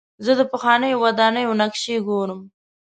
زه 0.25 0.31
د 0.39 0.41
پخوانیو 0.51 1.01
ودانیو 1.03 1.57
نقشې 1.61 1.95
ګورم. 2.07 2.41